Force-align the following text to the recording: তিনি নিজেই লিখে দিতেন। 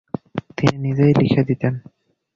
তিনি 0.57 0.75
নিজেই 0.85 1.13
লিখে 1.19 1.41
দিতেন। 1.49 1.73